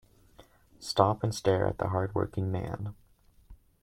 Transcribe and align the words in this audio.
Stop 0.79 1.21
and 1.23 1.31
stare 1.35 1.67
at 1.67 1.77
the 1.77 1.89
hard 1.89 2.15
working 2.15 2.51
man. 2.51 2.95